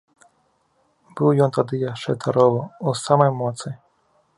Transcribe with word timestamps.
Быў 1.19 1.29
ён 1.47 1.53
тады 1.59 1.75
яшчэ 1.83 2.09
здаровы, 2.19 2.67
у 2.87 2.99
самай 3.05 3.31
моцы. 3.45 3.67